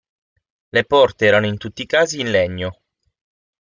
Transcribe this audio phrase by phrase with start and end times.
[0.71, 2.79] Le porte erano in tutti i casi in legno.